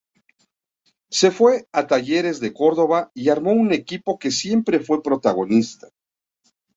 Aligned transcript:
Se 1.11 1.29
fue 1.29 1.67
a 1.71 1.85
Talleres 1.85 2.39
de 2.39 2.53
Córdoba 2.55 3.11
y 3.13 3.29
armó 3.29 3.51
un 3.51 3.71
equipo 3.71 4.17
que 4.17 4.31
siempre 4.31 4.79
fue 4.79 5.03
protagonista. 5.03 5.89